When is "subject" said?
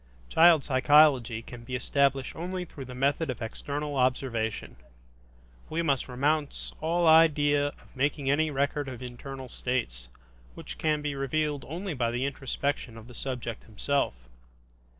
13.13-13.65